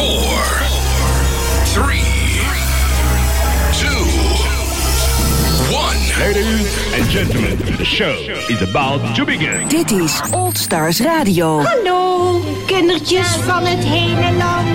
[0.00, 0.08] 4,
[1.74, 2.00] 3,
[3.72, 3.88] 2,
[5.68, 6.18] 1.
[6.18, 8.14] Ladies and gentlemen, the show
[8.48, 9.68] is about to begin.
[9.68, 11.62] Dit is Old Stars Radio.
[11.62, 14.68] Hallo, kindertjes van het hele land.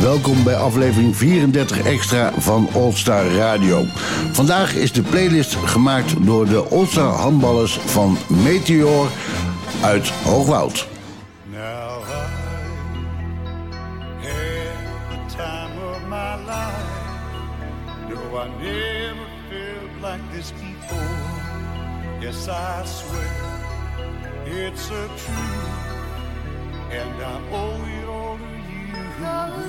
[0.00, 3.84] Welkom bij aflevering 34 extra van All-Star Radio.
[4.32, 9.08] Vandaag is de playlist gemaakt door de All-Star handballers van Meteor
[9.80, 10.92] uit Hoogwoud.
[22.48, 25.84] I swear it's a truth,
[26.90, 29.24] and I owe it all to you.
[29.24, 29.64] I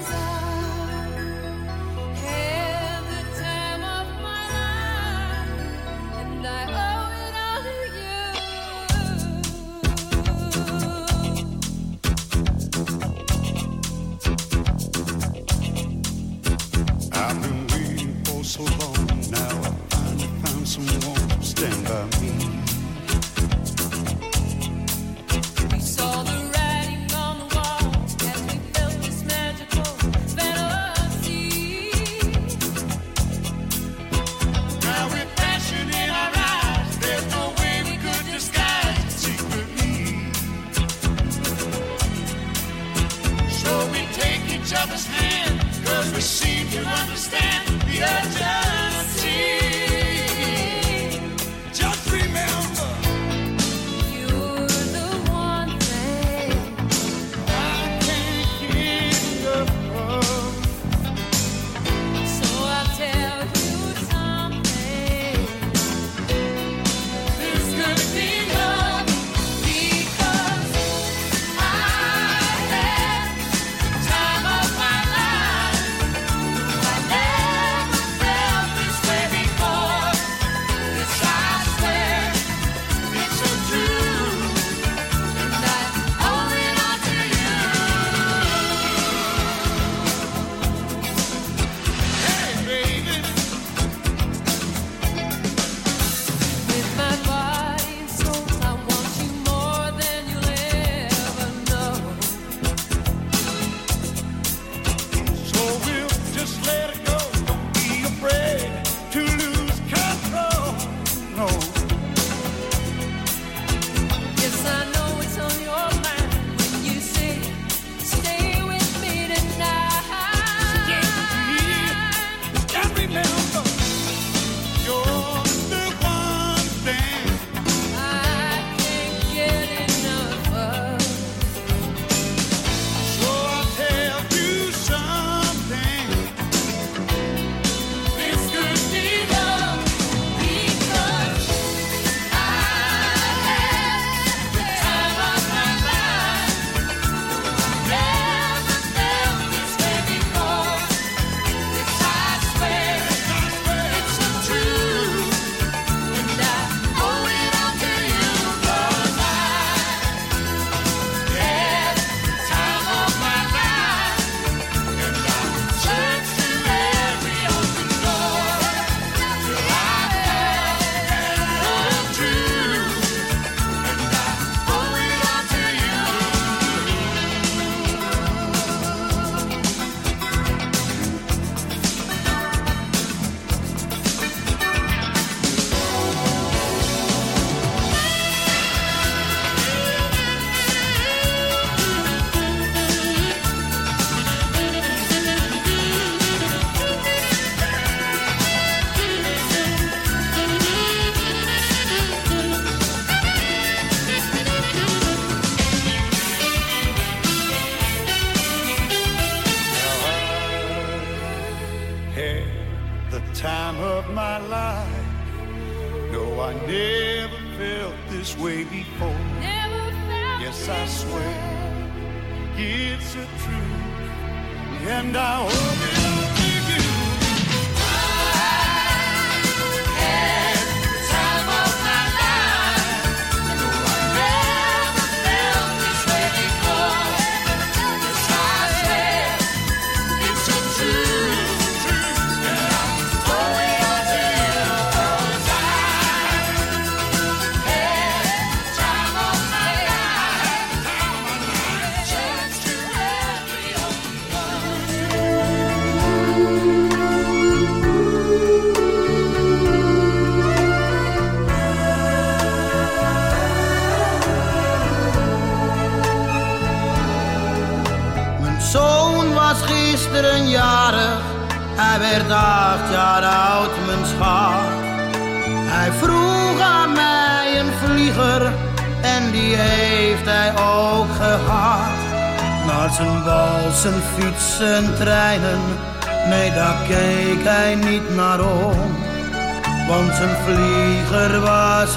[46.76, 48.65] we seem to understand the urgency.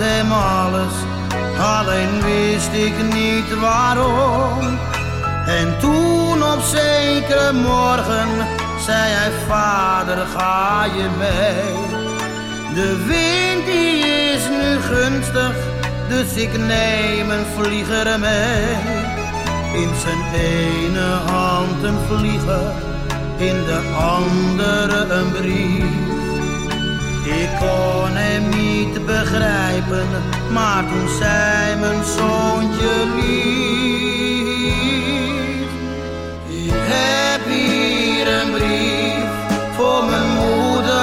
[0.00, 0.92] Alles,
[1.58, 4.78] alleen wist ik niet waarom.
[5.46, 8.28] En toen op zekere morgen
[8.84, 11.96] zei hij, vader ga je mee.
[12.74, 13.98] De wind die
[14.32, 15.54] is nu gunstig,
[16.08, 18.76] dus ik neem een vlieger mee.
[19.82, 22.72] In zijn ene hand een vlieger,
[23.36, 26.07] in de andere een brief.
[27.58, 30.08] Kon hem niet begrijpen,
[30.52, 34.48] maar toen zei mijn zoontje lief.
[36.48, 39.28] Ik heb hier een brief
[39.76, 40.98] voor mijn moeder,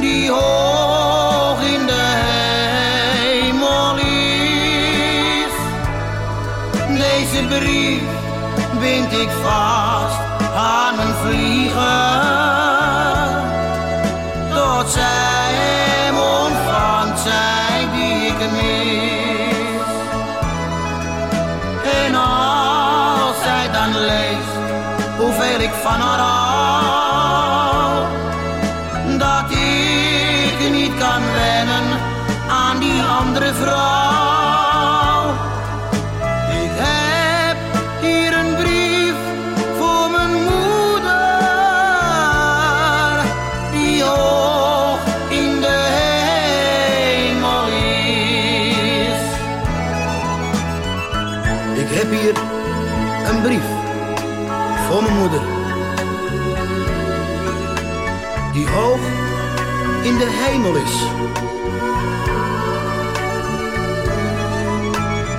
[0.00, 5.54] die hoog in de hemel is.
[6.98, 8.02] Deze brief
[8.80, 9.83] bind ik vast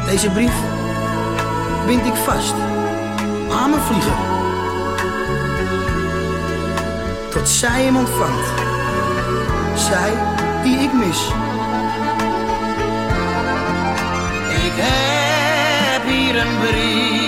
[0.06, 0.54] Deze brief
[1.86, 2.54] bind ik vast
[3.52, 4.14] aan mijn vlieger.
[7.30, 8.48] Tot zij hem ontvangt.
[9.76, 10.14] Zij
[10.64, 11.28] die ik mis.
[14.66, 17.25] Ik heb hier een brief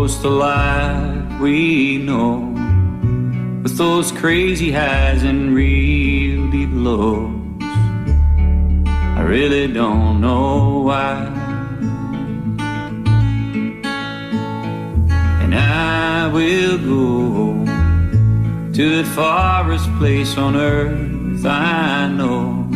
[0.00, 2.54] roller coaster life we know,
[3.62, 7.34] with those crazy highs and real deep lows.
[7.60, 11.26] I really don't know why.
[15.42, 17.64] And I will go
[18.72, 22.68] to the farthest place on earth I know.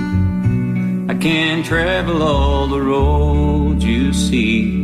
[1.09, 4.84] I can travel all the roads you see,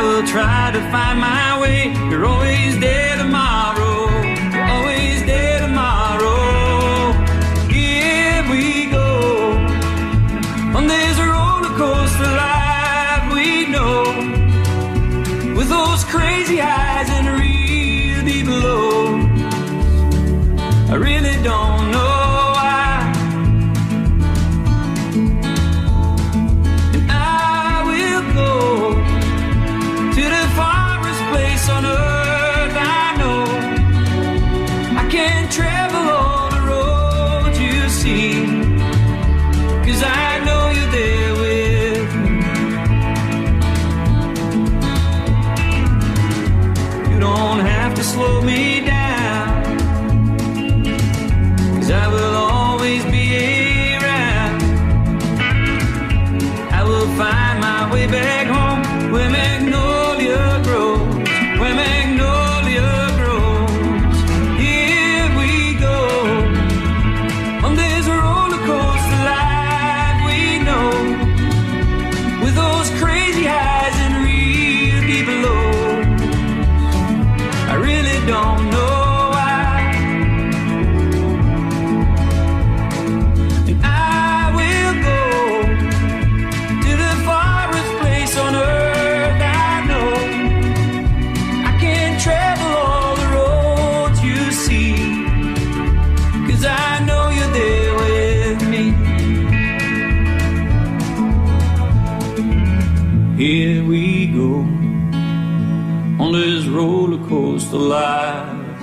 [0.00, 1.92] I will try to find my way.
[2.08, 3.09] You're always there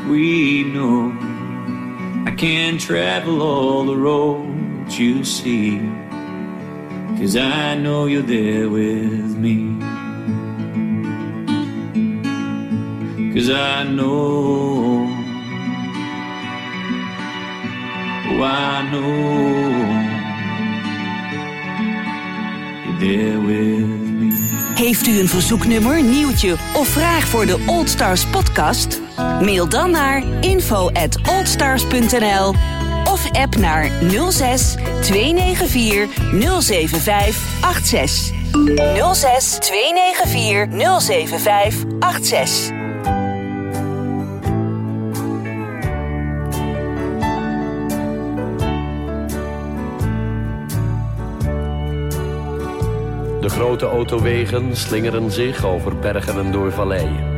[0.10, 1.12] we know.
[2.26, 5.80] I can't travel all the roads you see.
[7.20, 9.80] Cause I know you're there with me.
[13.34, 15.08] Cause I know.
[18.30, 19.68] Oh, I know.
[22.86, 24.32] You're there with me.
[24.76, 29.07] Heeft u een verzoeknummer, nieuwtje of vraag voor de Old Stars podcast?
[29.18, 32.54] Mail dan naar info at oldstars.nl
[33.06, 33.92] of app naar
[34.30, 36.08] 06 294
[36.62, 38.36] 075 86.
[39.14, 42.76] 06 294 075 86.
[53.42, 57.37] De grote autowegen slingeren zich over bergen en door valleien.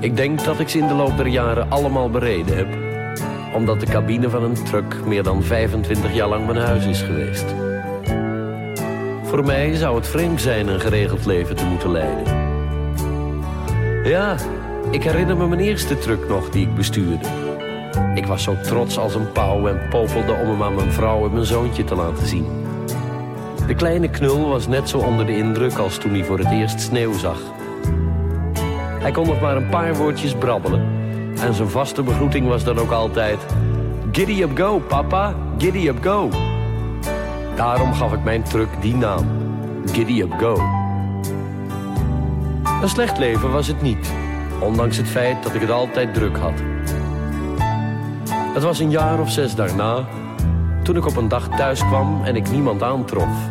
[0.00, 2.68] Ik denk dat ik ze in de loop der jaren allemaal bereden heb,
[3.54, 7.44] omdat de cabine van een truck meer dan 25 jaar lang mijn huis is geweest.
[9.22, 12.24] Voor mij zou het vreemd zijn een geregeld leven te moeten leiden.
[14.04, 14.36] Ja,
[14.90, 17.26] ik herinner me mijn eerste truck nog die ik bestuurde.
[18.14, 21.32] Ik was zo trots als een pauw en popelde om hem aan mijn vrouw en
[21.32, 22.46] mijn zoontje te laten zien.
[23.66, 26.80] De kleine knul was net zo onder de indruk als toen hij voor het eerst
[26.80, 27.59] sneeuw zag.
[29.00, 30.98] Hij kon nog maar een paar woordjes brabbelen,
[31.40, 33.46] En zijn vaste begroeting was dan ook altijd...
[34.12, 36.28] Giddy up go, papa, giddy up go.
[37.54, 39.26] Daarom gaf ik mijn truck die naam.
[39.92, 40.60] Giddy up go.
[42.82, 44.12] Een slecht leven was het niet.
[44.60, 46.62] Ondanks het feit dat ik het altijd druk had.
[48.54, 50.04] Het was een jaar of zes daarna...
[50.82, 53.50] toen ik op een dag thuis kwam en ik niemand aantrof.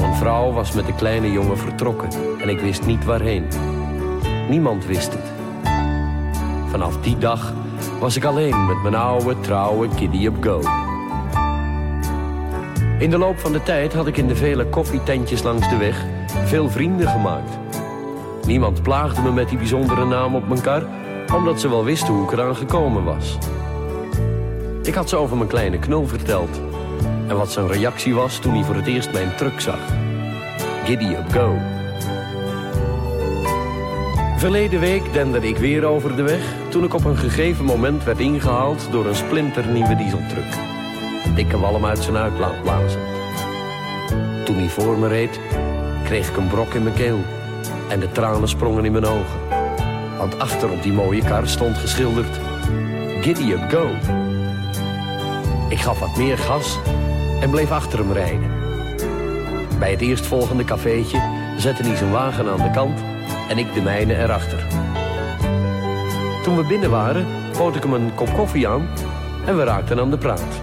[0.00, 2.08] Mijn vrouw was met de kleine jongen vertrokken
[2.40, 3.44] en ik wist niet waarheen.
[4.48, 5.32] Niemand wist het.
[6.70, 7.52] Vanaf die dag
[8.00, 10.60] was ik alleen met mijn oude, trouwe Kiddy Up Go.
[12.98, 16.04] In de loop van de tijd had ik in de vele koffietentjes langs de weg
[16.44, 17.58] veel vrienden gemaakt.
[18.46, 20.86] Niemand plaagde me met die bijzondere naam op mijn kar,
[21.34, 23.38] omdat ze wel wisten hoe ik eraan gekomen was.
[24.82, 26.60] Ik had ze over mijn kleine knul verteld.
[27.28, 29.80] En wat zijn reactie was toen hij voor het eerst mijn truck zag.
[30.84, 31.75] Giddy up go.
[34.36, 36.54] Verleden week denderde ik weer over de weg...
[36.68, 40.54] toen ik op een gegeven moment werd ingehaald door een splinternieuwe dieseltruck.
[41.34, 43.00] Dikke walm uit zijn uitlaat blazen.
[44.44, 45.40] Toen hij voor me reed,
[46.04, 47.18] kreeg ik een brok in mijn keel.
[47.88, 49.40] En de tranen sprongen in mijn ogen.
[50.18, 52.40] Want achter op die mooie kar stond geschilderd...
[53.20, 53.88] Giddy up go.
[55.68, 56.78] Ik gaf wat meer gas
[57.40, 58.50] en bleef achter hem rijden.
[59.78, 61.22] Bij het eerstvolgende cafeetje
[61.56, 63.05] zette hij zijn wagen aan de kant
[63.48, 64.66] en ik de mijne erachter.
[66.42, 67.26] Toen we binnen waren,
[67.58, 68.88] bood ik hem een kop koffie aan
[69.46, 70.60] en we raakten aan de praat.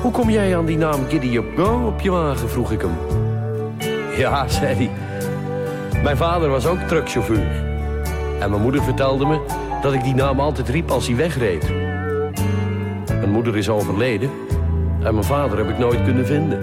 [0.00, 2.96] Hoe kom jij aan die naam Giddy Up Go op je wagen, vroeg ik hem.
[4.16, 4.90] Ja, zei hij.
[6.02, 7.64] Mijn vader was ook truckchauffeur.
[8.40, 9.40] En mijn moeder vertelde me
[9.82, 11.72] dat ik die naam altijd riep als hij wegreed.
[13.06, 14.30] Mijn moeder is overleden
[15.02, 16.58] en mijn vader heb ik nooit kunnen vinden.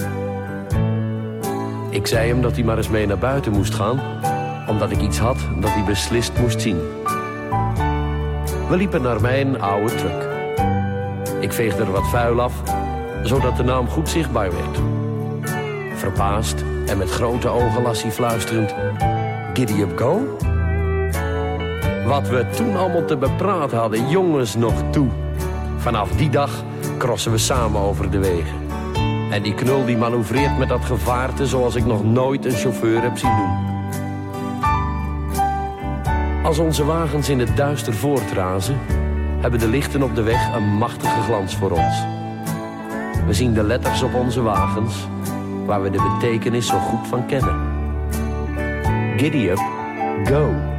[1.90, 4.00] Ik zei hem dat hij maar eens mee naar buiten moest gaan,
[4.74, 6.80] omdat ik iets had dat hij beslist moest zien.
[8.70, 10.30] We liepen naar mijn oude truck.
[11.40, 12.54] Ik veegde er wat vuil af,
[13.24, 14.80] zodat de naam goed zichtbaar werd.
[15.96, 18.76] Verbaasd en met grote ogen las hij fluisterend...
[19.54, 20.38] Giddy up go?
[22.06, 25.08] Wat we toen allemaal te bepraten hadden, jongens nog toe.
[25.78, 26.64] Vanaf die dag
[26.98, 28.62] crossen we samen over de wegen.
[29.32, 33.18] En die knul die manoeuvreert met dat gevaarte zoals ik nog nooit een chauffeur heb
[33.18, 33.63] zien doen.
[36.54, 38.78] Als onze wagens in het duister voortrazen,
[39.42, 42.06] hebben de lichten op de weg een machtige glans voor ons.
[43.26, 45.08] We zien de letters op onze wagens,
[45.66, 47.56] waar we de betekenis zo goed van kennen.
[49.18, 49.62] Giddy up,
[50.24, 50.73] go.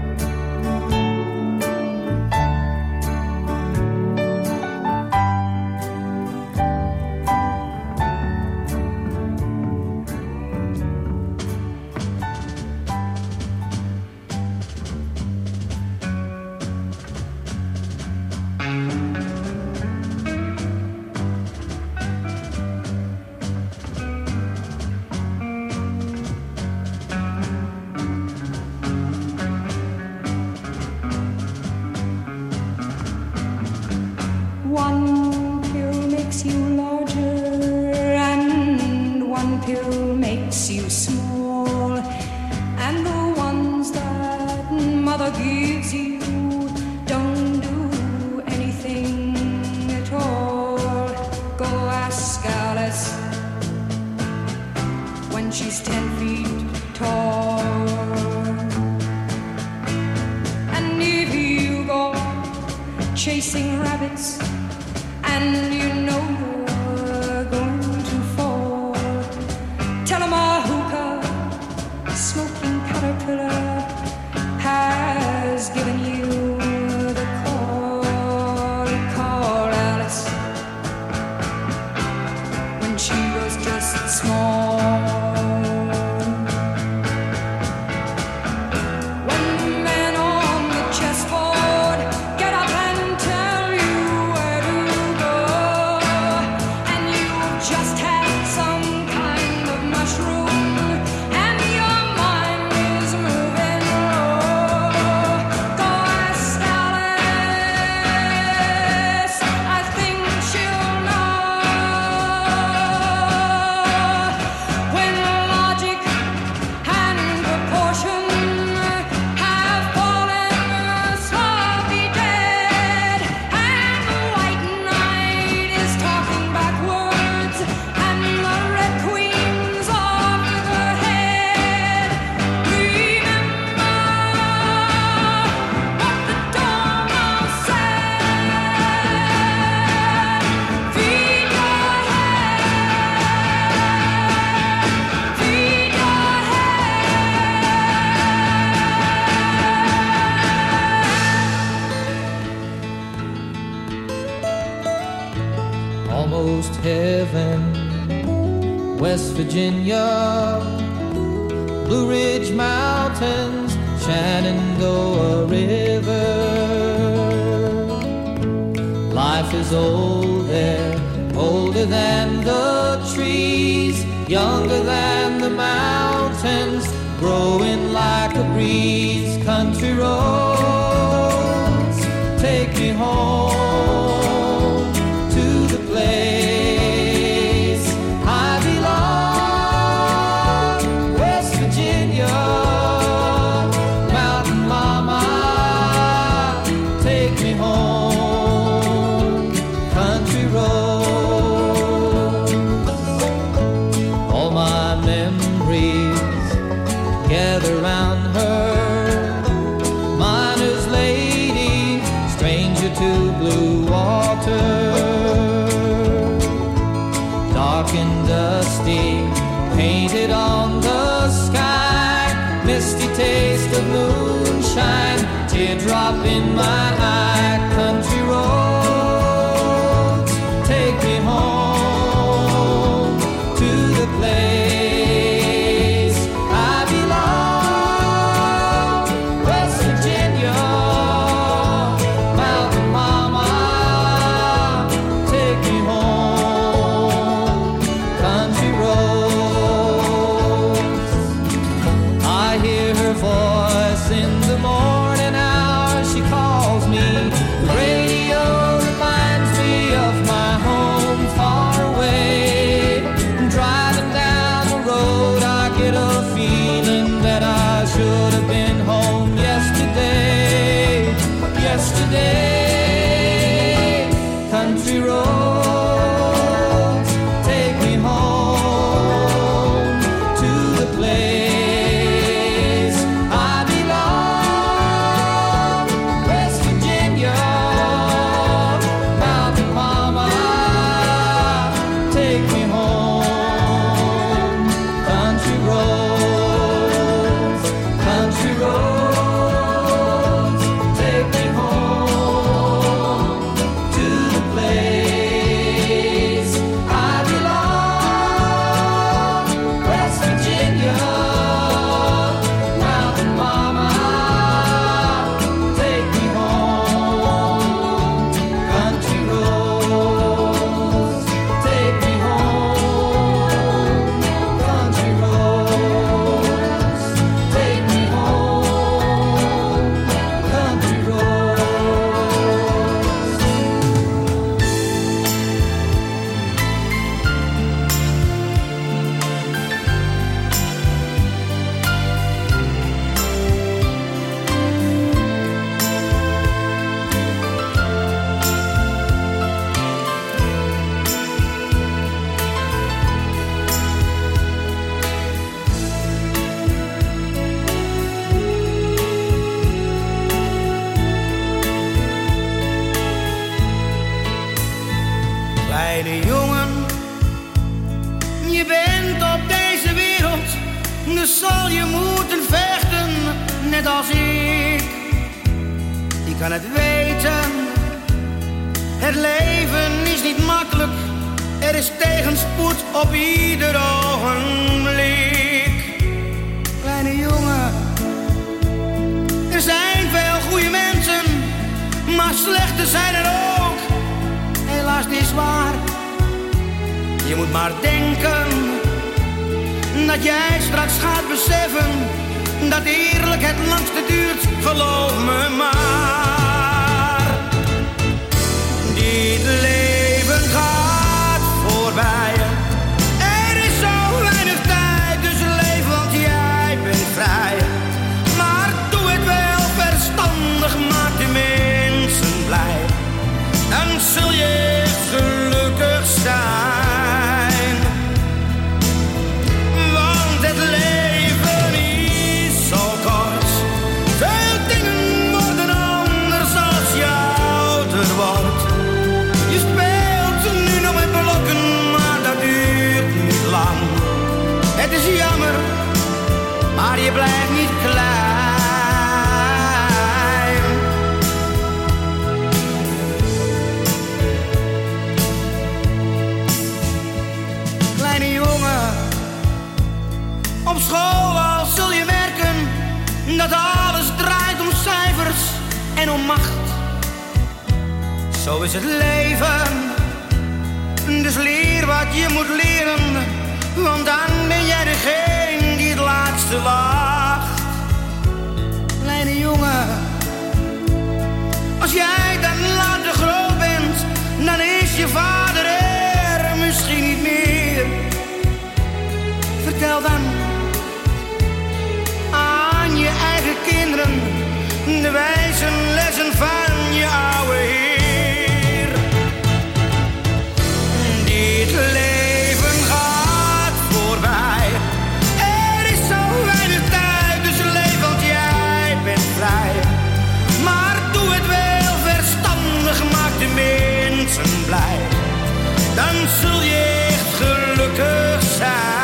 [518.64, 519.03] time.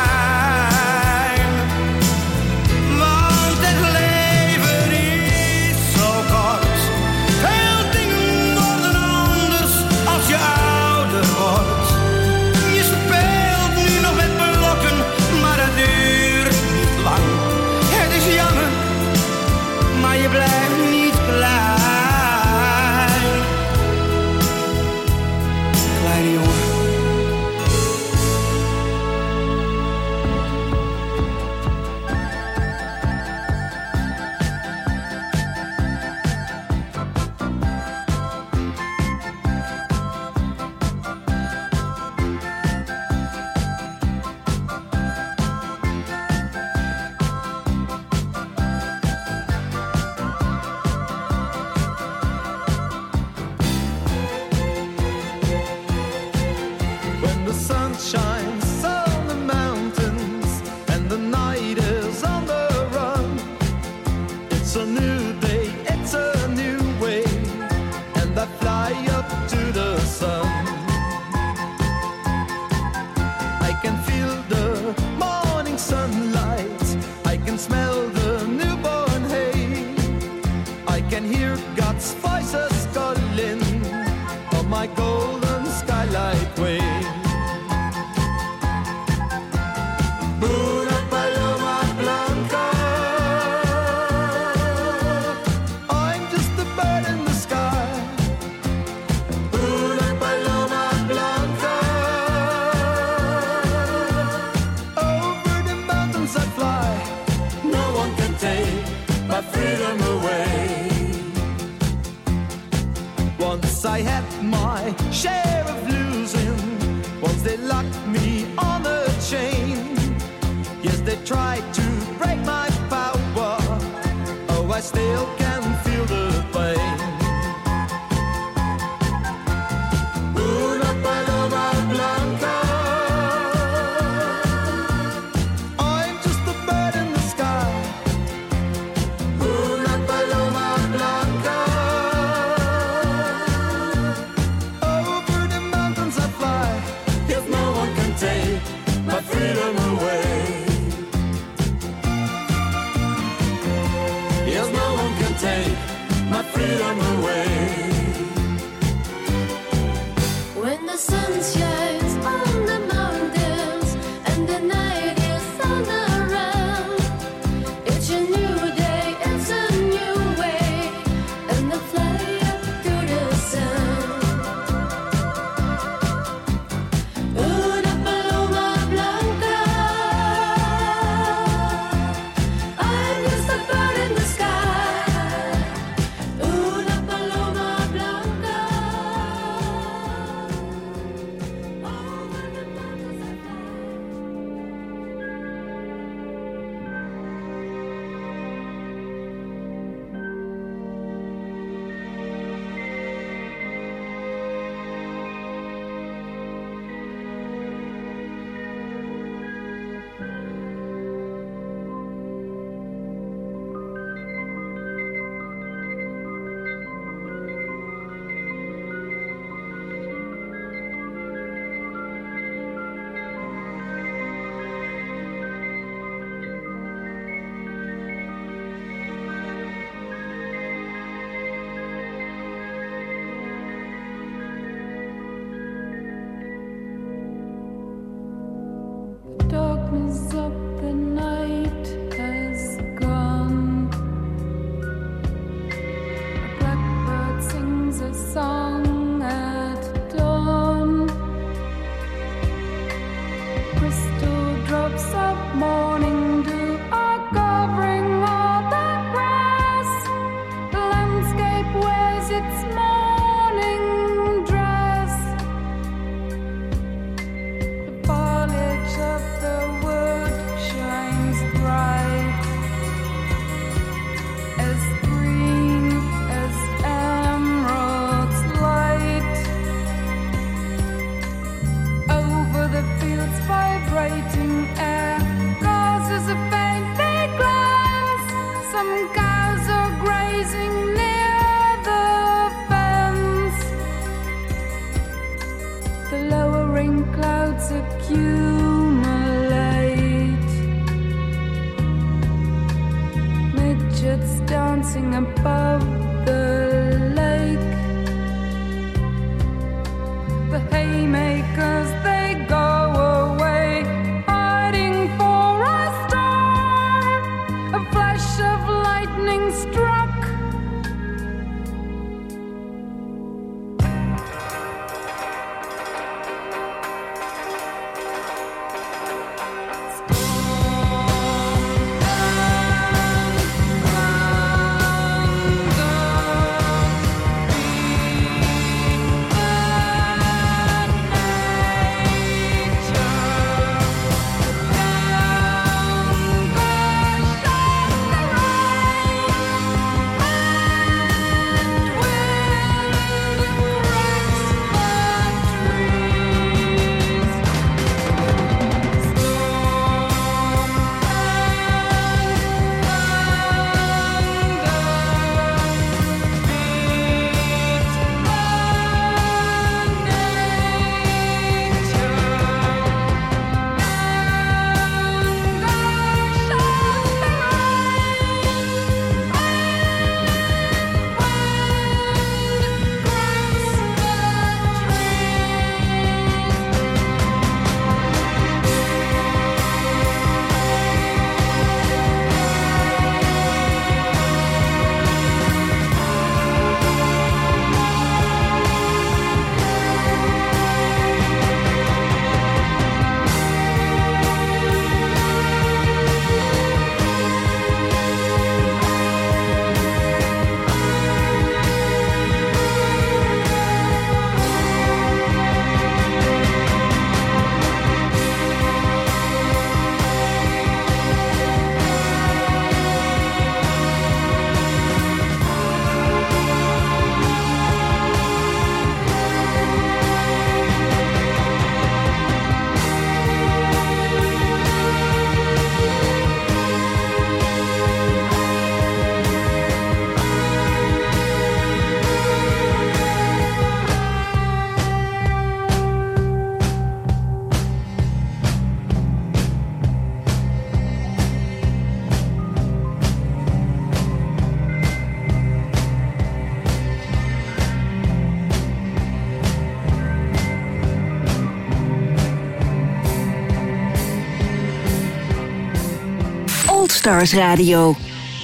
[466.91, 467.95] Goldstars Radio.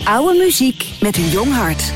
[0.05, 1.91] Oude muziek met een jong hart.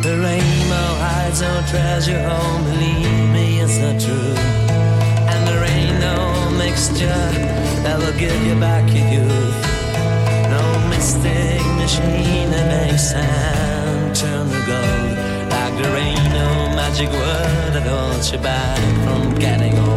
[0.00, 4.34] The rainbow hides no treasure, home, believe me, it's not true.
[5.26, 7.32] And there ain't no mixture
[7.82, 9.67] that will give you back your youth.
[10.98, 15.50] plastic machine that makes sound turn to gold.
[15.50, 19.87] Like there ain't no magic word that holds you back from getting on.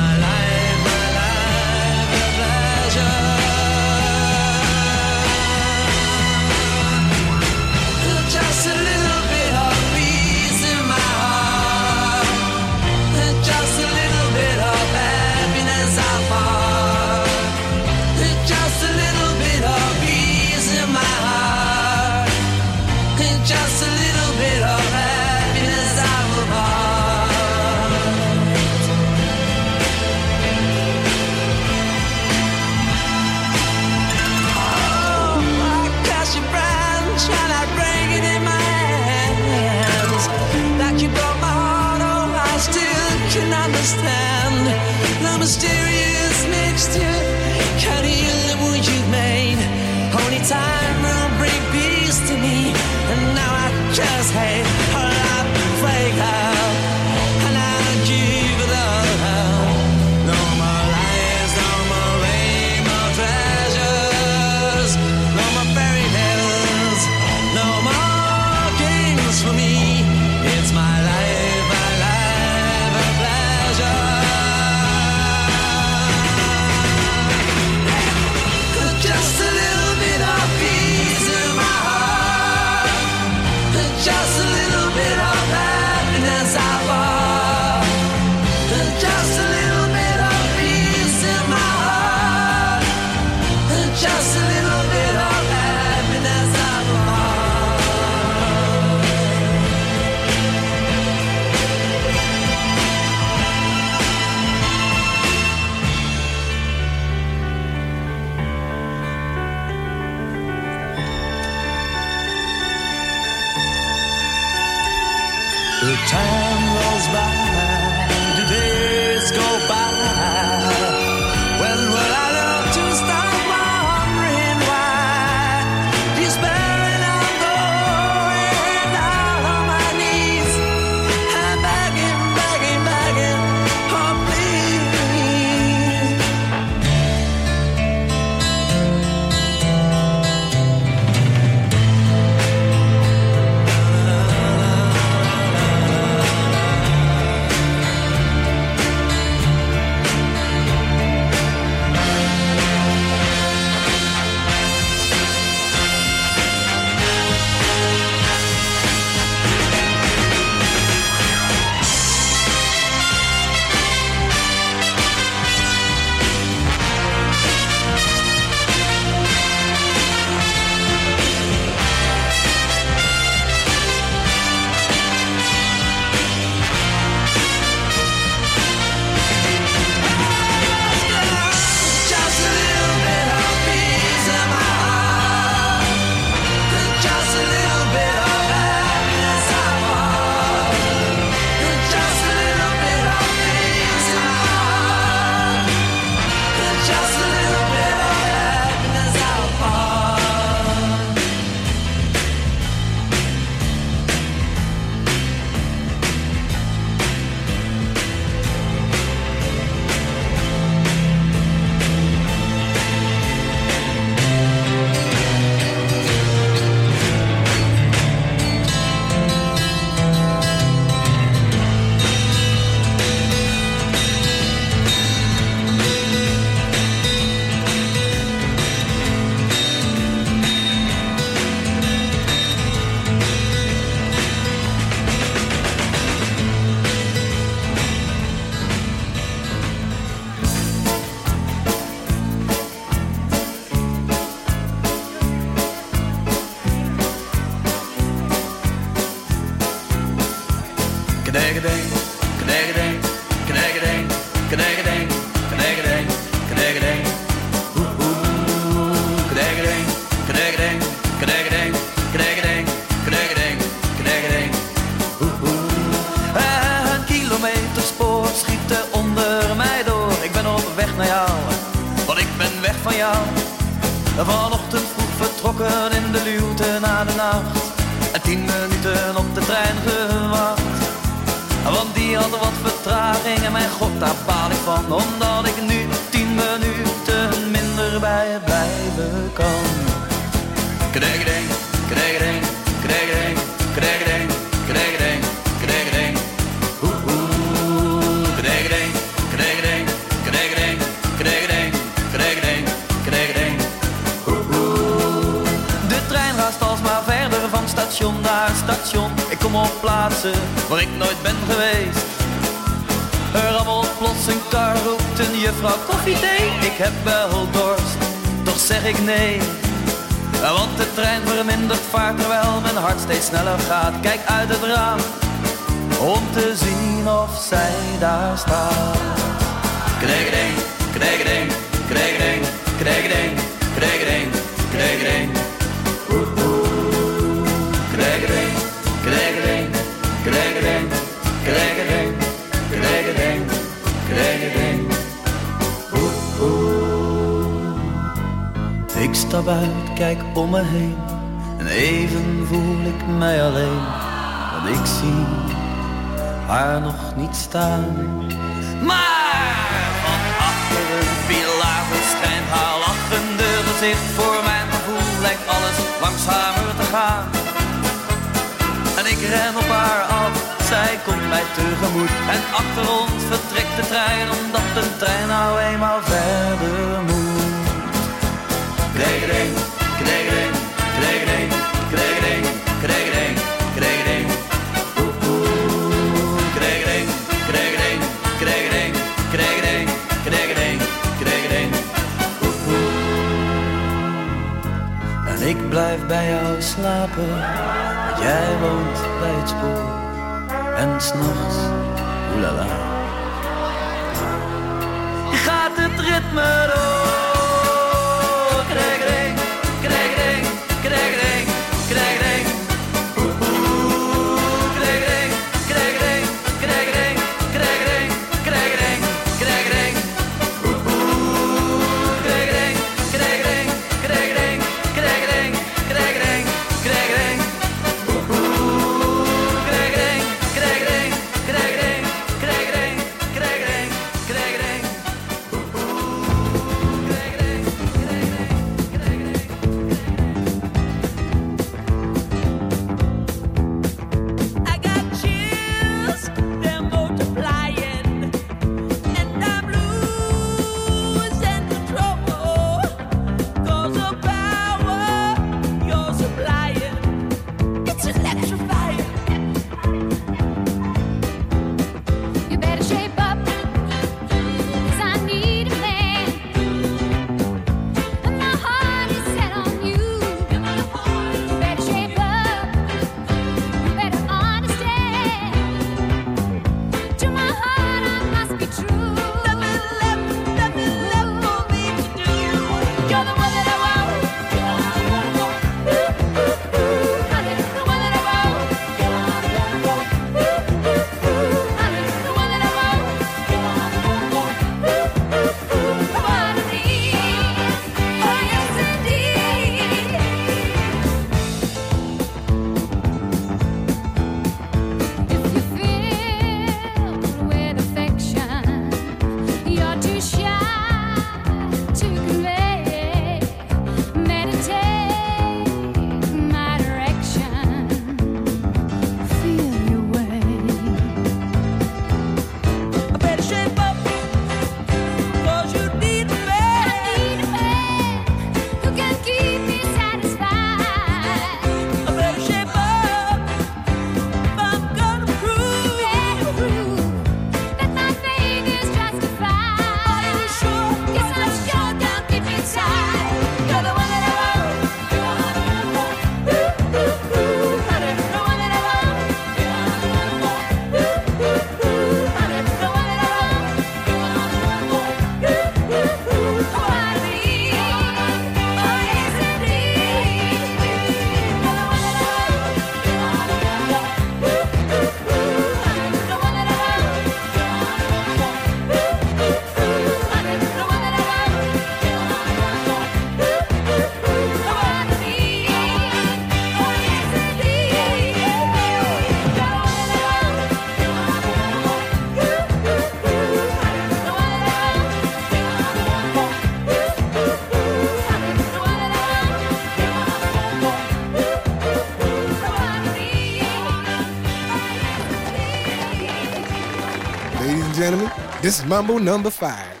[598.61, 600.00] This is Mumble number five.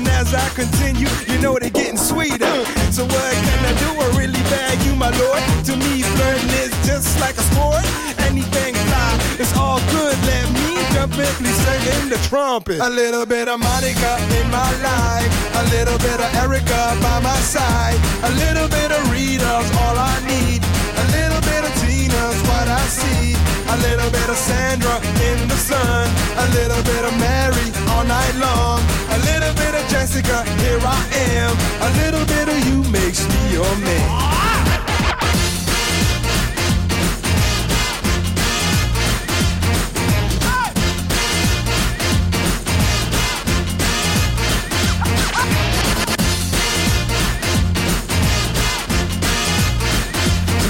[0.00, 2.56] And as I continue, you know they're getting sweeter.
[2.88, 3.90] So what can I do?
[4.00, 5.44] I really bad you, my lord.
[5.68, 7.84] To me, flirting is just like a sport.
[8.24, 10.16] Anything fly, it's all good.
[10.24, 11.52] Let me perfectly
[12.00, 12.80] in the trumpet.
[12.80, 15.28] A little bit of Monica in my life.
[15.60, 18.00] A little bit of Erica by my side.
[18.24, 20.64] A little bit of Rita's all I need.
[20.96, 23.36] A little bit of Tina's what I see.
[23.68, 24.96] A little bit of Sandra
[25.28, 26.08] in the sun.
[26.40, 28.80] A little bit of Mary all night long
[29.10, 31.00] a little bit of Jessica, here I
[31.36, 34.30] am, a little bit of you makes me your man.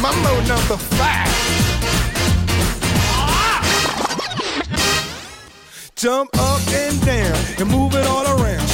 [0.02, 1.28] Mambo number five.
[5.94, 7.94] Jump up and down and move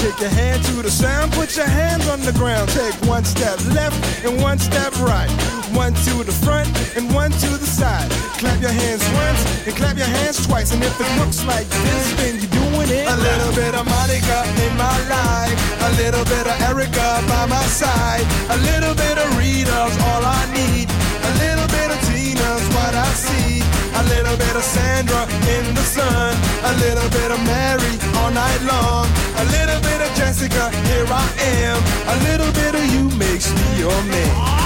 [0.07, 0.19] it all around.
[0.19, 2.69] Shake your hand to the sound, put your hands on the ground.
[2.71, 5.31] Take one step left and one step right.
[5.75, 8.11] One to the front and one to the side.
[8.39, 10.73] Clap your hands once and clap your hands twice.
[10.73, 13.07] And if it looks like this, then you're doing it.
[13.09, 15.59] A little bit of Monica in my life.
[15.83, 18.27] A little bit of Erica by my side.
[18.51, 20.89] A little bit of Rita's all I need.
[20.89, 23.76] A little bit of Tina's what I see.
[24.07, 25.23] A little bit of Sandra
[25.57, 26.37] in the sun.
[26.63, 29.09] A little bit of Mary all night long.
[29.43, 31.27] A little bit of Jessica, here I
[31.67, 31.83] am.
[32.07, 34.66] A little bit of you makes me your man.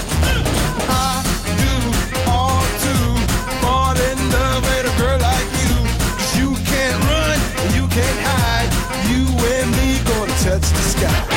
[10.43, 11.27] Touch the sky.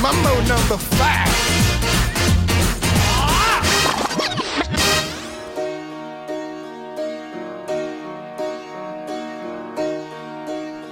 [0.00, 1.37] Mambo number five.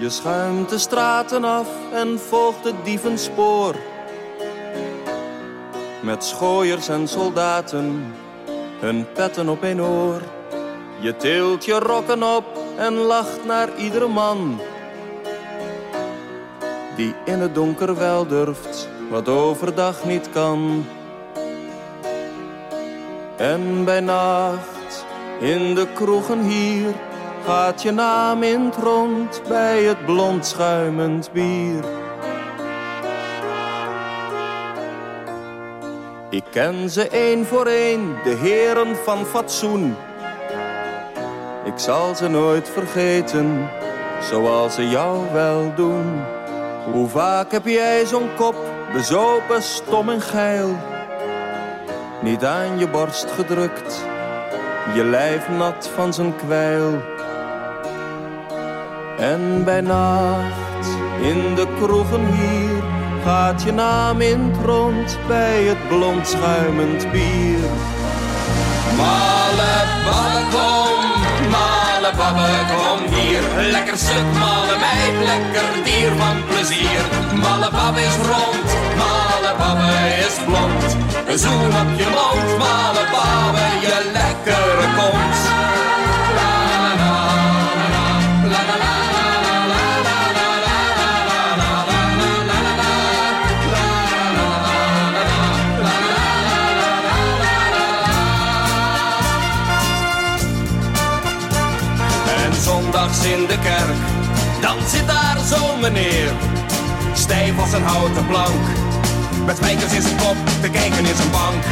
[0.06, 3.74] Je schuimt de straten af en volgt het dievenspoor.
[6.02, 8.14] Met schooiers en soldaten,
[8.80, 10.22] hun petten op een oor.
[11.00, 12.44] Je tilt je rokken op
[12.76, 14.60] en lacht naar iedere man.
[16.96, 20.86] Die in het donker wel durft, wat overdag niet kan.
[23.36, 25.04] En bij nacht,
[25.40, 26.94] in de kroegen hier,
[27.46, 31.84] gaat je naam in rond bij het blond schuimend bier.
[36.30, 39.96] Ik ken ze één voor één, de heren van fatsoen.
[41.64, 43.68] Ik zal ze nooit vergeten,
[44.20, 46.22] zoals ze jou wel doen.
[46.92, 48.56] Hoe vaak heb jij zo'n kop,
[48.92, 50.76] bezopen, stom en geil.
[52.22, 54.04] Niet aan je borst gedrukt,
[54.94, 57.14] je lijf nat van zijn kwijl.
[59.18, 60.86] En bij nacht,
[61.20, 62.82] in de kroegen hier,
[63.24, 67.68] gaat je naam in het rond bij het blond schuimend bier.
[68.96, 71.00] Malle babbe kom,
[71.50, 73.70] malle babbe kom hier.
[73.70, 77.02] Lekker stuk malle meid, lekker dier van plezier.
[77.34, 78.68] Malle babbe is rond,
[79.02, 79.92] malle babbe
[80.26, 80.96] is blond.
[81.28, 85.75] Een zoen op je mond, malle babbe, je lekkere kont.
[102.60, 104.00] Zondags in de kerk,
[104.60, 106.32] dan zit daar zo'n meneer.
[107.14, 108.64] Stijf als een houten plank,
[109.46, 111.62] met spijkers in zijn kop, te kijken in zijn bank.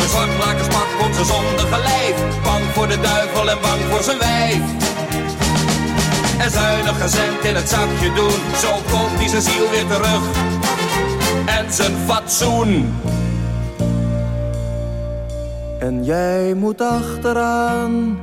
[0.00, 4.62] De zorgmakerspak komt zijn zondige lijf, bang voor de duivel en bang voor zijn wijf.
[6.38, 10.22] En zuinig gezend in het zakje doen, zo komt hij zijn ziel weer terug.
[11.46, 12.94] En zijn fatsoen.
[15.78, 18.18] En jij moet achteraan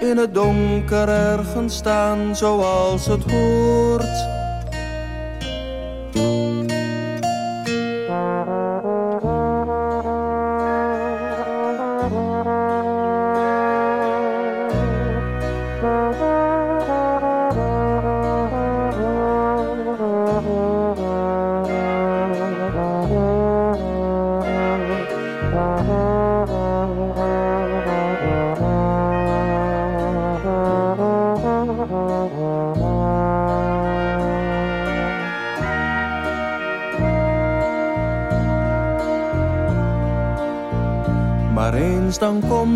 [0.00, 4.26] in het donker ergens staan zoals het hoort.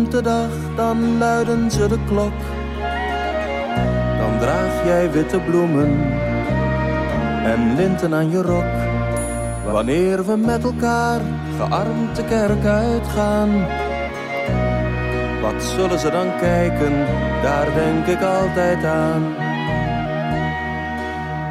[0.03, 2.39] Komt de dag, dan luiden ze de klok.
[4.19, 6.11] Dan draag jij witte bloemen
[7.43, 8.73] en linten aan je rok.
[9.71, 11.21] Wanneer we met elkaar
[11.57, 13.49] gearmd de kerk uitgaan.
[15.41, 16.93] Wat zullen ze dan kijken,
[17.41, 19.35] daar denk ik altijd aan.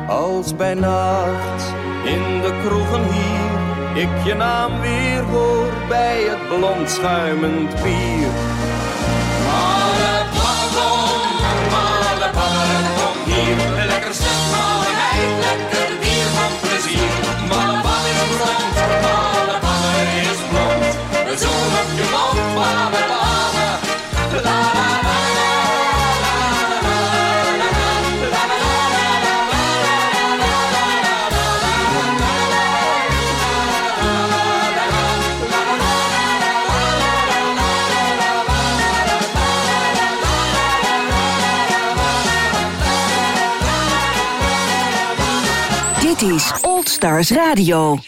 [0.08, 1.74] Als bij nacht
[2.04, 3.51] in de kroegen hier
[3.94, 8.71] ik je naam weer hoor bij het blond schuimend bier.
[46.22, 47.98] Oldies, Old Stars Radio.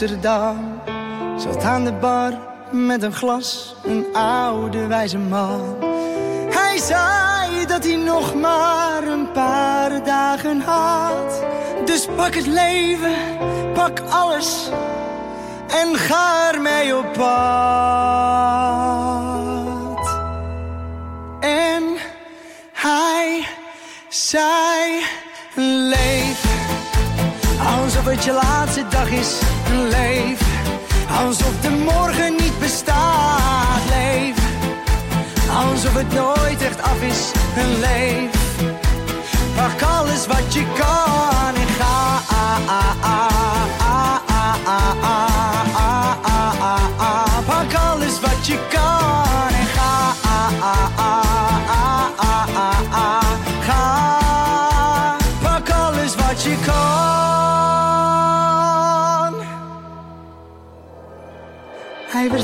[0.00, 2.32] Zat aan de bar
[2.70, 5.76] met een glas, een oude wijze man.
[6.50, 11.44] Hij zei dat hij nog maar een paar dagen had.
[11.84, 13.14] Dus pak het leven,
[13.74, 14.70] pak alles
[15.68, 17.28] en ga ermee op pad.
[21.40, 21.82] En
[22.72, 23.46] hij
[24.08, 25.02] zei,
[25.90, 26.44] leef
[27.66, 29.49] alsof het je laatste dag is.
[29.88, 30.40] Leef
[31.24, 33.80] alsof de morgen niet bestaat.
[33.88, 34.36] Leef
[35.64, 37.30] alsof het nooit echt af is.
[37.80, 38.30] Leef
[39.56, 43.29] pak alles wat je kan en ga.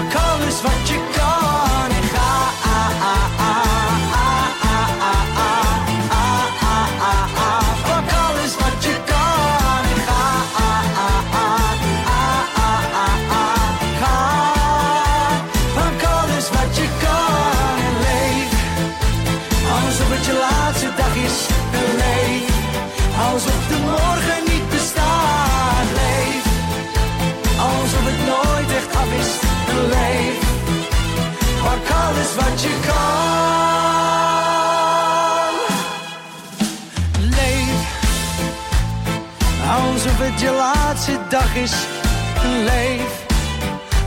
[0.00, 0.64] Pak alles
[41.30, 41.72] dag is
[42.64, 43.24] leef.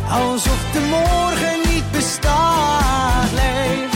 [0.09, 3.31] Alsof de morgen niet bestaat.
[3.33, 3.91] Leef.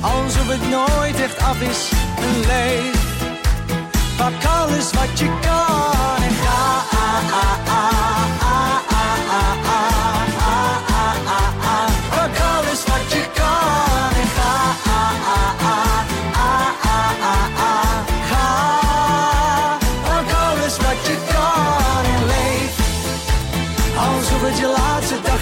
[0.00, 3.24] Alsof het nooit echt af is en leef.
[4.16, 6.80] Pak alles wat je kan en ga.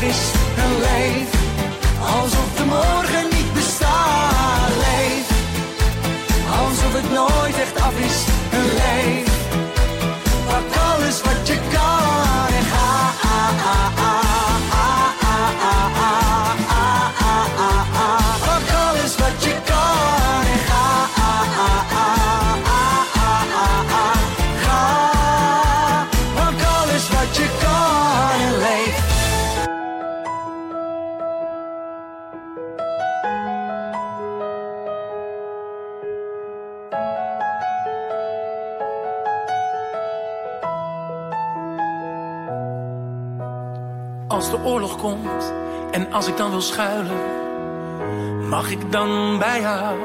[0.08, 0.20] Is
[0.64, 1.30] en leef.
[2.16, 4.72] Alsof de morgen niet bestaat.
[4.84, 5.26] Leef.
[6.60, 8.37] Alsof het nooit echt af is
[44.98, 45.52] komt
[45.90, 47.20] en als ik dan wil schuilen,
[48.48, 49.98] mag ik dan bij jou?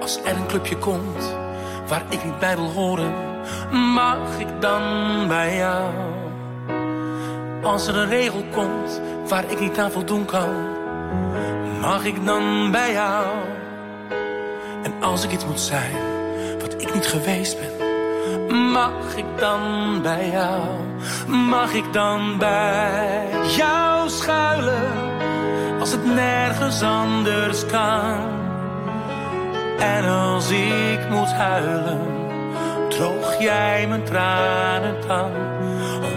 [0.00, 1.36] Als er een clubje komt
[1.88, 3.14] waar ik niet bij wil horen,
[3.94, 4.82] mag ik dan
[5.28, 5.90] bij jou?
[7.62, 10.50] Als er een regel komt waar ik niet aan voldoen kan,
[11.80, 13.26] mag ik dan bij jou?
[14.82, 15.94] En als ik iets moet zijn
[16.60, 17.81] wat ik niet geweest ben,
[18.52, 19.60] Mag ik dan
[20.02, 20.60] bij jou,
[21.26, 24.92] mag ik dan bij jou schuilen
[25.80, 28.16] als het nergens anders kan?
[29.78, 32.00] En als ik moet huilen,
[32.88, 35.30] droog jij mijn tranen dan?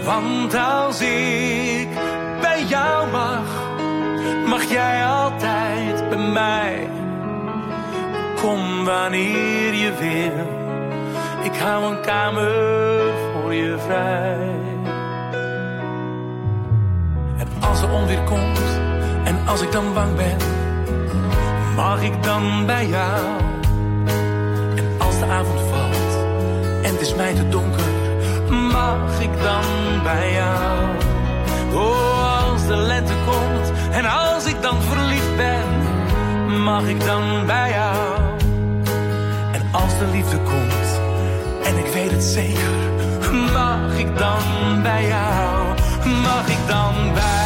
[0.04, 1.88] Want als ik
[2.40, 3.46] bij jou mag,
[4.46, 6.88] mag jij altijd bij mij.
[8.40, 10.65] Kom wanneer je wil.
[11.46, 14.54] Ik hou een kamer voor je vrij.
[17.38, 18.60] En als er onweer komt
[19.24, 20.36] en als ik dan bang ben,
[21.76, 23.20] mag ik dan bij jou?
[24.76, 26.24] En als de avond valt
[26.82, 27.90] en het is mij te donker,
[28.50, 29.64] mag ik dan
[30.02, 30.88] bij jou?
[31.72, 35.64] Oh, als de lente komt en als ik dan verliefd ben,
[36.62, 37.96] mag ik dan bij jou?
[39.52, 41.05] En als de liefde komt
[41.66, 42.70] en ik weet het zeker,
[43.52, 45.74] mag ik dan bij jou?
[46.22, 47.45] Mag ik dan bij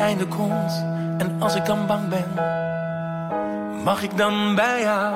[0.00, 0.84] einde komt
[1.18, 2.28] en als ik dan bang ben,
[3.84, 5.14] mag ik dan bij jou?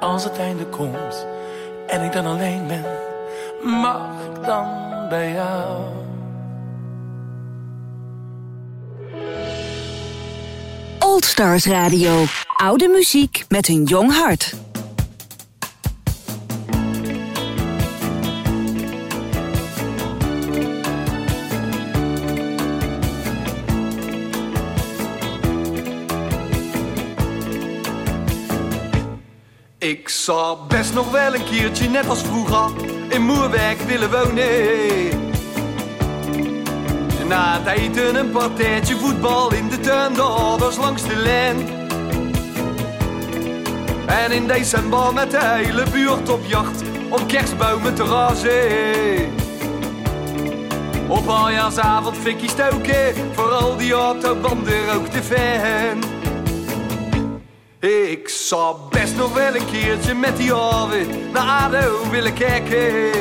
[0.00, 1.26] Als het einde komt
[1.86, 2.84] en ik dan alleen ben,
[3.80, 4.66] mag ik dan
[5.08, 5.82] bij jou?
[10.98, 12.24] Old Stars Radio.
[12.56, 14.54] Oude muziek met een jong hart.
[29.84, 32.70] Ik zou best nog wel een keertje, net als vroeger,
[33.08, 35.08] in Moerwijk willen wonen.
[37.28, 41.68] Na het eten een partijtje voetbal in de tuin, de ouders langs de lijn.
[44.06, 49.32] En in december met de hele buurt op jacht om kerstbomen te razen.
[51.08, 56.13] Op aljaarsavond fikkie stoken, vooral die autobanden ook de fan.
[57.84, 63.12] Ik zou best nog wel een keertje met die alweer naar ADO willen kijken.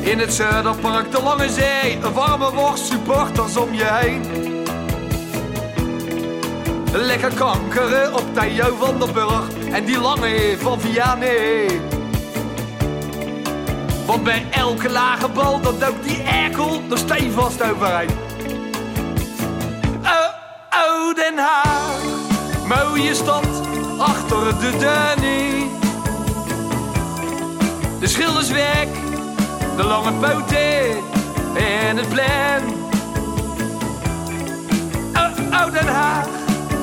[0.00, 4.22] In het Zuiderpark, de Lange Zee, een warme worst, supporters om je heen.
[6.92, 11.80] Lekker kankeren op Theo van der Burg en die lange van Vianney.
[14.06, 18.10] Want bij elke lage bal, dan dook die erkel er stevast overheen.
[20.02, 20.28] Oh,
[20.70, 22.13] oh, Den Haag,
[22.66, 23.46] mooie stad,
[23.98, 25.70] achter de Danny.
[28.00, 28.88] De schilderswerk,
[29.76, 31.02] de lange poten
[31.56, 32.12] en het.
[35.14, 36.26] Oh, oh, Den Haag,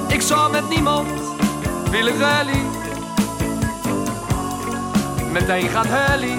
[0.07, 1.07] ik zou met niemand
[1.89, 2.61] willen rally.
[5.31, 6.37] Meteen gaan hully,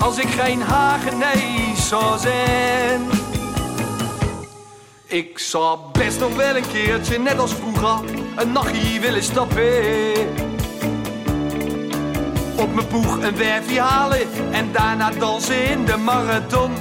[0.00, 3.00] als ik geen Hagenees zou zijn.
[5.06, 7.98] Ik zou best nog wel een keertje, net als vroeger,
[8.36, 10.12] een nachtje willen stappen.
[12.56, 16.72] Op mijn poeg een werfje halen en daarna dansen in de marathon.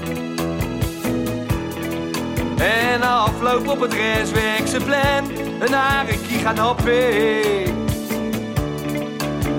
[2.58, 7.82] En afloop op het restwerkse plan een harekie gaan happen.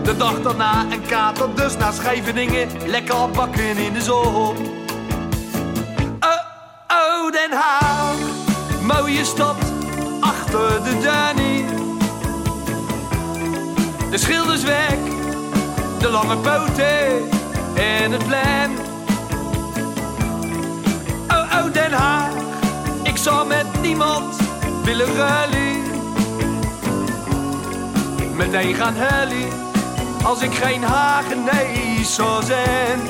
[0.02, 4.56] De dag daarna een kater, dus naar Scheveningen, lekker bakken in de zon.
[6.20, 6.44] Oh,
[6.88, 8.16] oh, Den Haag,
[8.82, 9.56] mooie stad,
[10.20, 11.53] achter de Danny.
[14.14, 15.04] De schilderswerk,
[15.98, 17.28] de lange poten
[17.74, 18.70] en het plan.
[21.28, 22.32] Oh, oh, Den Haag,
[23.02, 24.36] ik zou met niemand
[24.84, 25.82] willen ruilen.
[28.36, 29.48] Meteen gaan hullen,
[30.24, 33.00] als ik geen Hagenees zou zijn.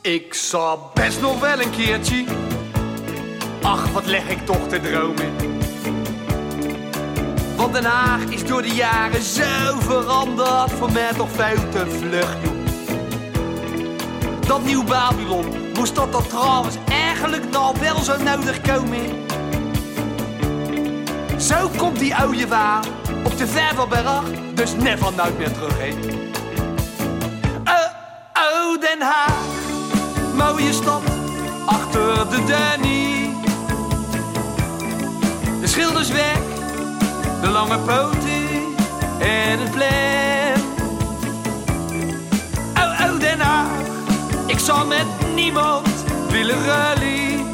[0.00, 2.24] Ik zou best nog wel een keertje,
[3.62, 5.57] ach wat leg ik toch te dromen.
[7.58, 12.36] Want Den Haag is door de jaren zo veranderd, voor mij toch veel te vlug.
[14.46, 19.26] Dat nieuw Babylon, moest dat dan trouwens eigenlijk nou wel zo nodig komen?
[21.40, 22.84] Zo komt die oude waar
[23.24, 24.22] op de Vervelberg,
[24.54, 26.26] dus never nooit meer terug, hè.
[28.80, 29.32] Den Haag,
[30.34, 31.02] mooie stad
[31.66, 33.30] achter de Danny.
[35.60, 36.38] De schilders weg,
[37.40, 38.76] de lange poten
[39.18, 40.66] en het plan.
[42.76, 43.70] Oh, oh, Den Haag,
[44.46, 45.88] ik zal met niemand
[46.30, 47.44] willen rally.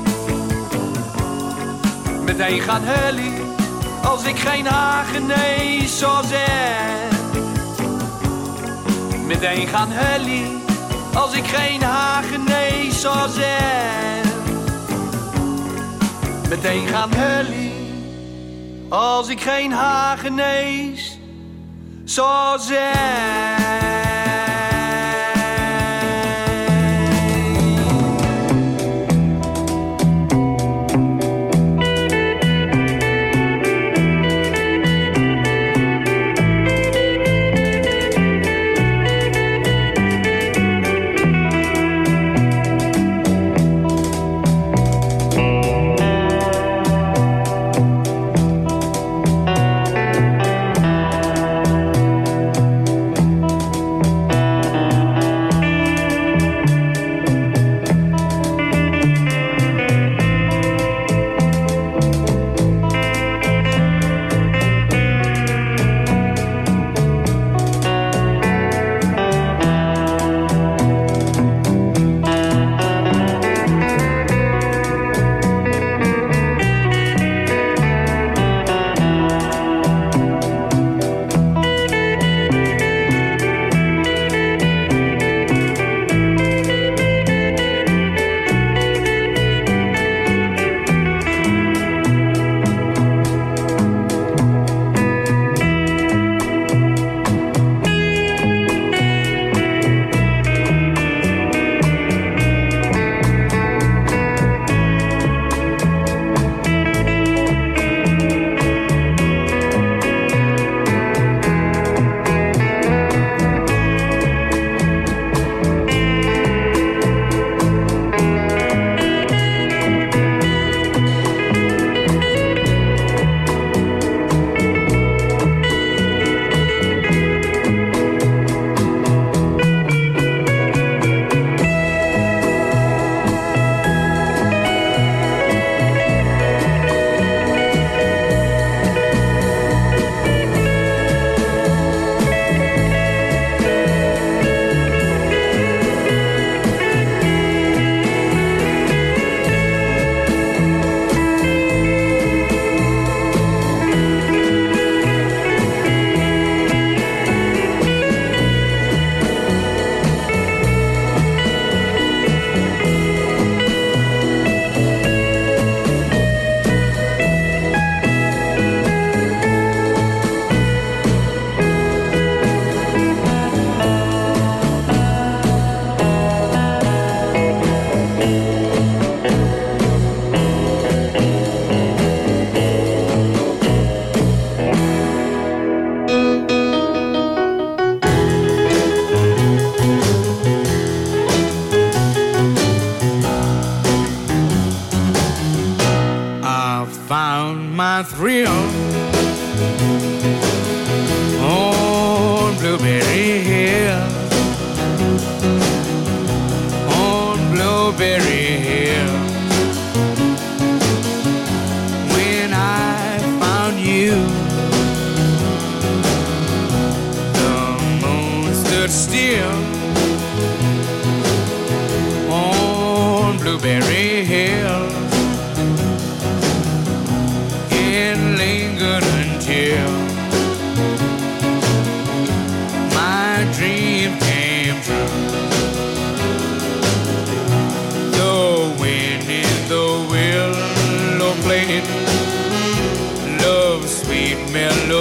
[2.24, 3.32] Meteen gaan hully,
[4.02, 7.12] als ik geen Hagenees zou zijn.
[9.26, 10.46] Meteen gaan hully,
[11.14, 14.24] als ik geen Hagenees zou zijn.
[16.48, 17.73] Meteen gaan hully,
[18.94, 21.18] als ik geen Hagenees
[22.04, 23.93] zou zijn.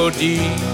[0.04, 0.73] Melody.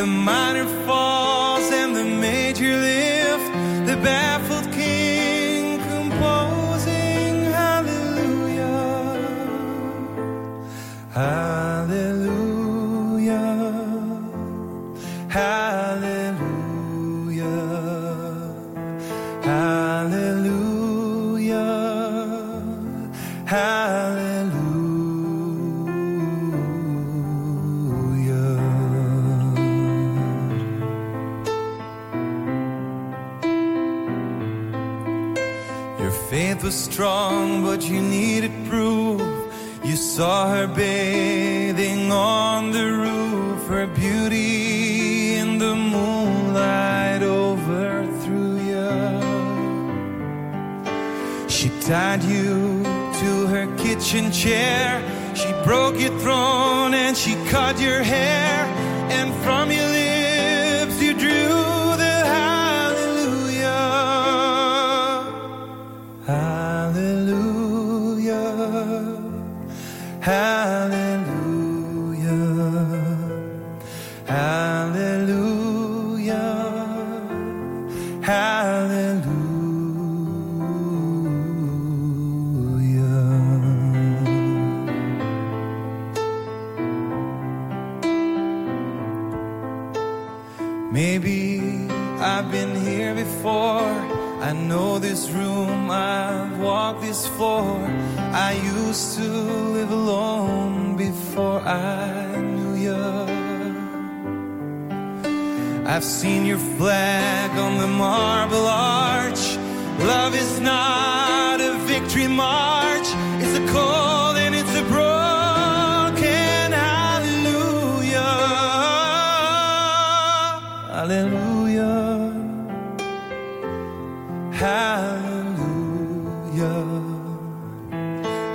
[0.00, 0.99] the minor fall.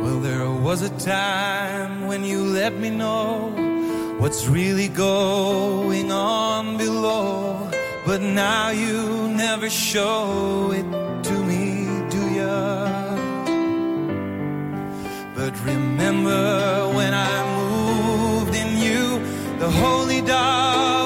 [0.00, 3.50] Well, there was a time when you let me know
[4.18, 7.68] what's really going on below,
[8.06, 11.05] but now you never show it
[15.64, 19.18] remember when I moved in you,
[19.58, 21.05] the holy dove.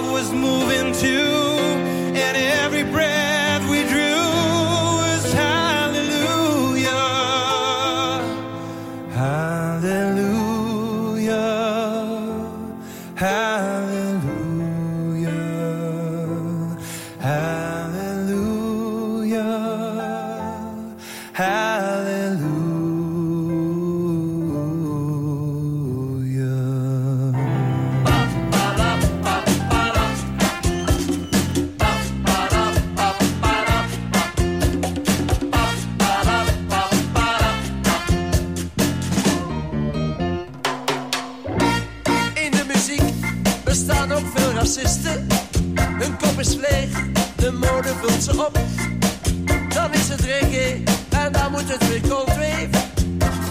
[50.54, 52.30] en daar moet het weer koud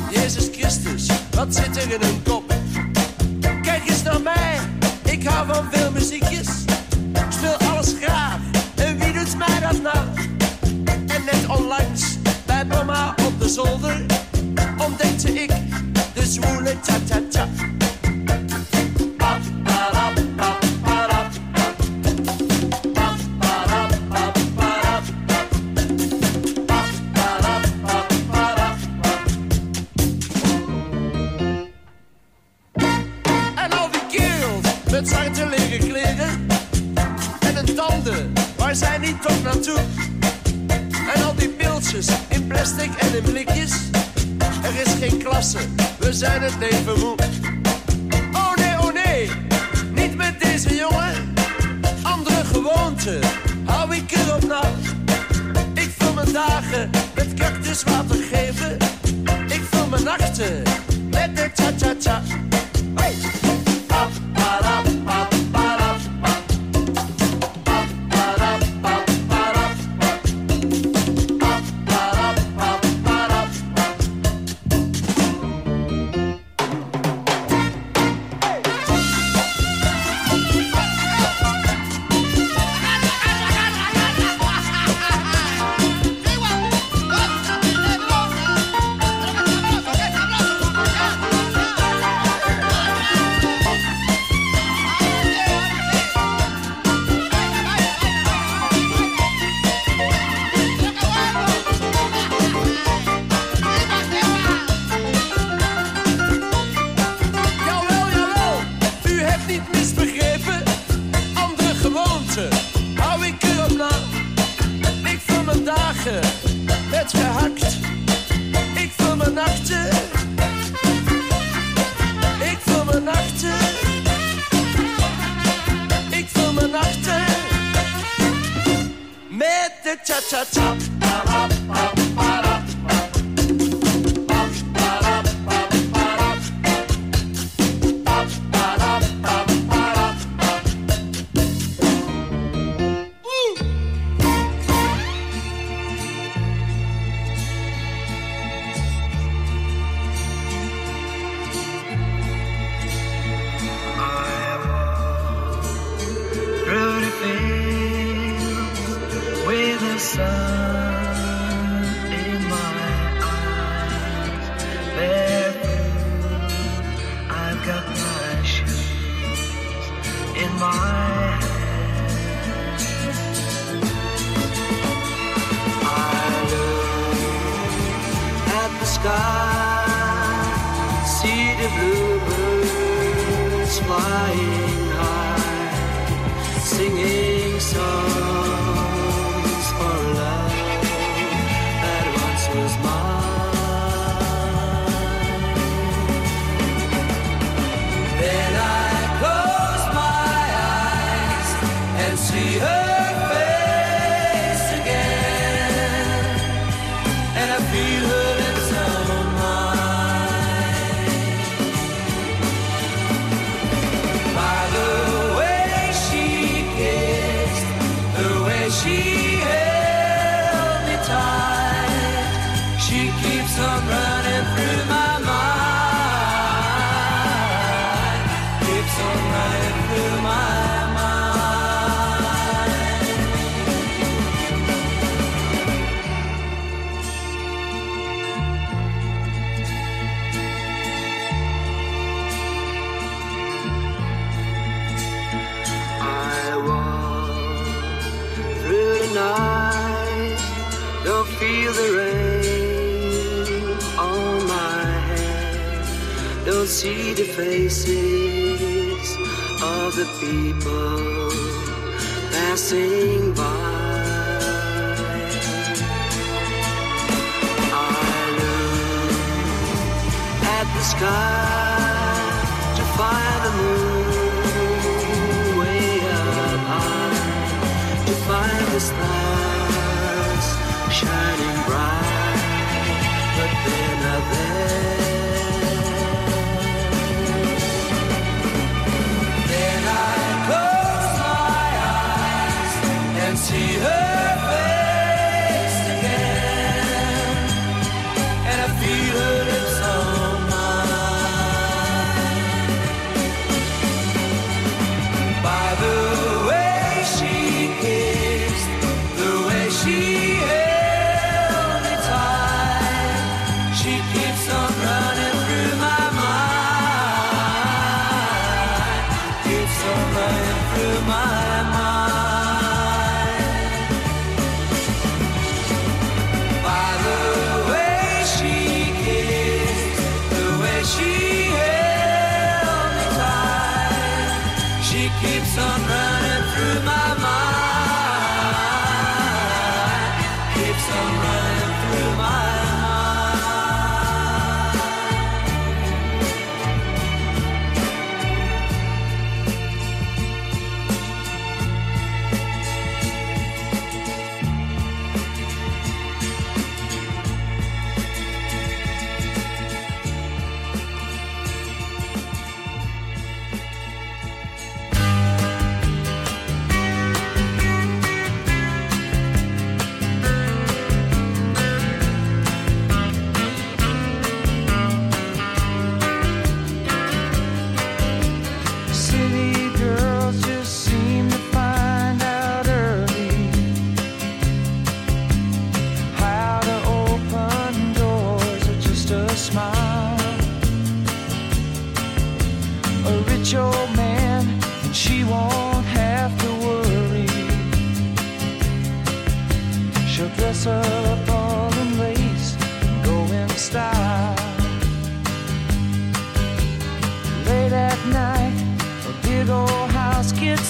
[0.09, 2.53] Jezus Christus, wat zit er in een kop?
[3.61, 4.59] Kijk eens naar mij,
[5.03, 6.47] ik hou van veel muziekjes.
[7.13, 8.37] Ik speel alles graag
[8.75, 10.07] en wie doet mij dat nou?
[10.85, 14.05] En net onlangs bij mama op de zolder
[14.77, 15.51] ontdekte ik
[16.13, 17.08] de zwoele tattoo.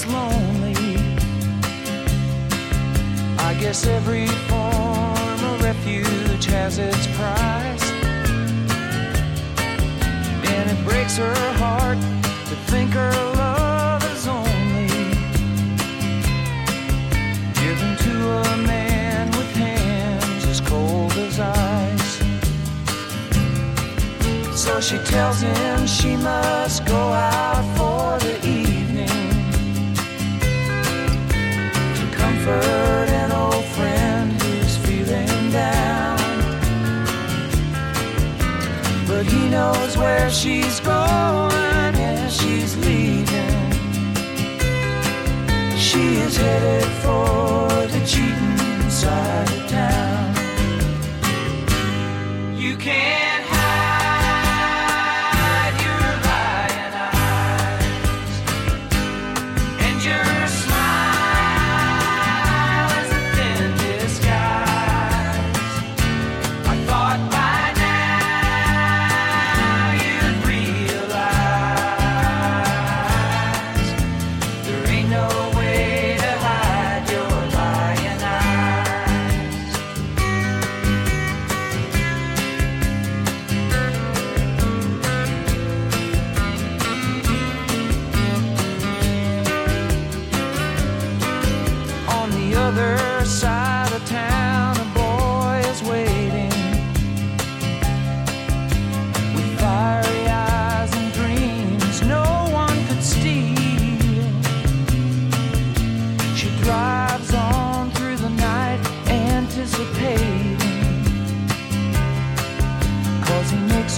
[0.01, 0.95] it's lonely.
[3.37, 7.91] I guess every form of refuge has its price.
[10.53, 11.97] And it breaks her heart
[12.49, 14.87] to think her love is only
[17.59, 22.19] given to a man with hands as cold as ice.
[24.57, 27.98] So she tells him she must go out for.
[32.49, 36.17] an old friend who's feeling down.
[39.07, 43.71] But he knows where she's going and she's leaving.
[45.77, 50.35] She is headed for the cheating side of town.
[52.57, 53.18] You can't.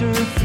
[0.01, 0.40] surface.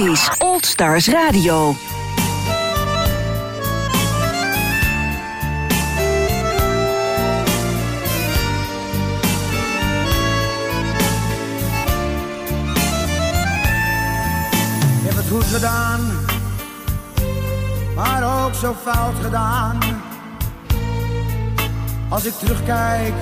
[0.00, 1.70] Old Stars Radio.
[1.70, 1.76] Ik
[15.02, 16.00] heb het goed gedaan,
[17.94, 19.78] maar ook zo fout gedaan.
[22.08, 23.14] Als ik terugkijk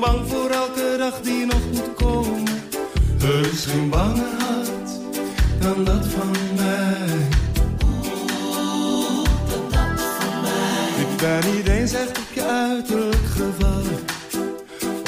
[0.00, 2.44] ben bang voor elke dag die nog moet komen.
[3.20, 4.90] Er is geen banger hart
[5.60, 7.28] dan dat van mij.
[9.70, 11.04] Dat van mij.
[11.04, 14.04] Ik ben niet eens echt op je uiterlijk gevallen.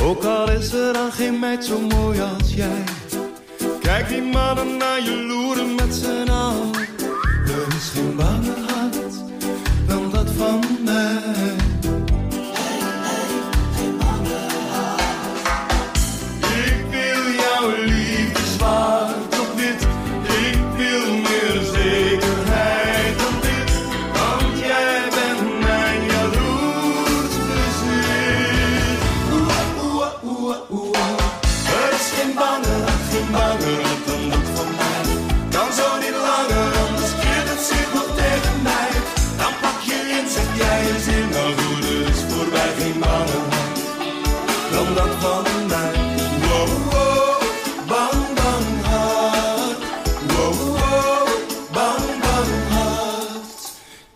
[0.02, 2.85] Ook al is er dan geen meid zo mooi als jij.
[3.81, 6.74] Kijk die mannen naar je loeren met z'n allen.
[7.44, 9.15] Er is geen banger hart
[9.86, 11.57] dan dat van mij.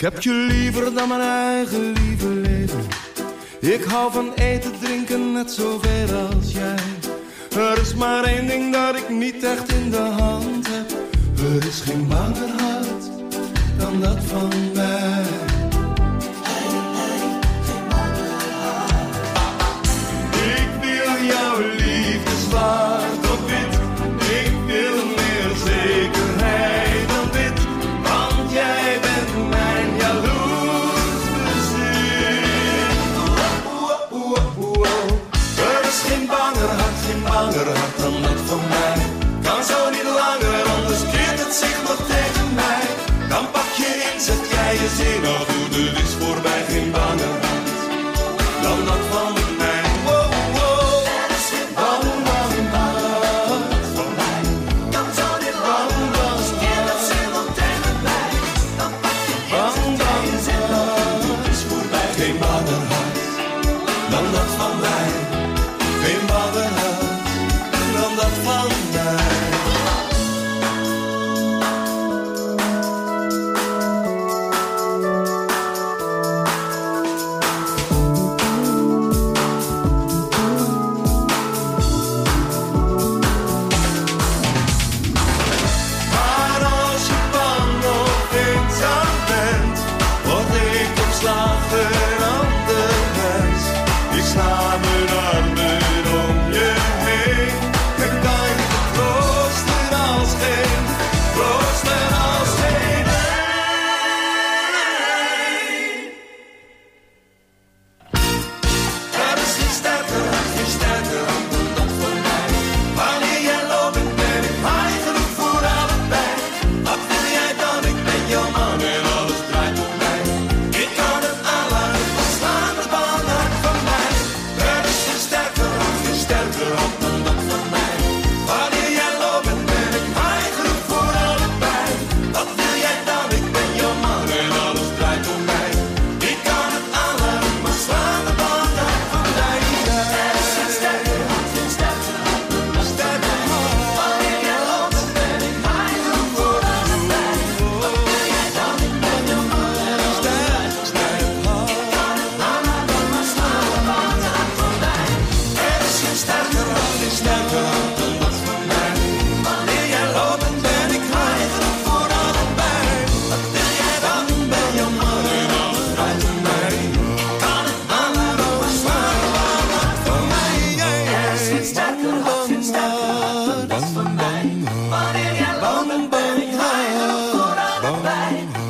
[0.02, 2.80] Ik heb je liever dan mijn eigen lieve leven.
[3.60, 6.78] Ik hou van eten, drinken, net zoveel als jij.
[7.56, 10.90] Er is maar één ding dat ik niet echt in de hand heb.
[11.38, 13.10] Er is geen banger hart
[13.78, 15.24] dan dat van mij.
[20.54, 22.91] Ik wil jouw liefdeswaar.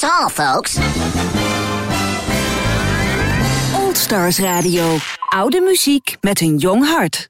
[0.00, 0.78] That's all, folks.
[3.74, 4.96] Old Stars Radio.
[5.28, 7.29] Oude muziek met een jong hart.